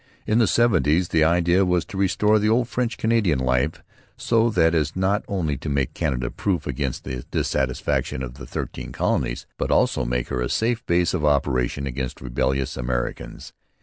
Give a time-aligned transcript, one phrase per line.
[0.25, 3.83] In the seventies the idea was to restore the old French Canadian life
[4.17, 9.45] so as not only to make Canada proof against the disaffection of the Thirteen Colonies
[9.59, 13.53] but also to make her a safe base of operations against rebellious Americans.